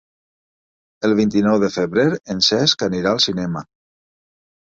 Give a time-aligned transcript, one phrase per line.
[1.09, 3.63] El vint-i-nou de febrer en Cesc anirà al cinema.